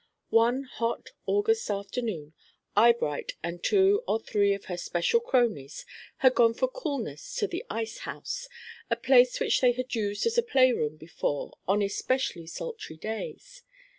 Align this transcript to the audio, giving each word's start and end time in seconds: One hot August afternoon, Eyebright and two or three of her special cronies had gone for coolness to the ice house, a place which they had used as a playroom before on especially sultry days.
One 0.31 0.63
hot 0.63 1.11
August 1.27 1.69
afternoon, 1.69 2.33
Eyebright 2.75 3.33
and 3.43 3.63
two 3.63 4.01
or 4.07 4.19
three 4.19 4.55
of 4.55 4.65
her 4.65 4.75
special 4.75 5.19
cronies 5.19 5.85
had 6.17 6.33
gone 6.33 6.55
for 6.55 6.67
coolness 6.67 7.35
to 7.35 7.45
the 7.45 7.63
ice 7.69 7.99
house, 7.99 8.49
a 8.89 8.95
place 8.95 9.39
which 9.39 9.61
they 9.61 9.73
had 9.73 9.93
used 9.93 10.25
as 10.25 10.39
a 10.39 10.41
playroom 10.41 10.97
before 10.97 11.53
on 11.67 11.83
especially 11.83 12.47
sultry 12.47 12.97
days. 12.97 13.61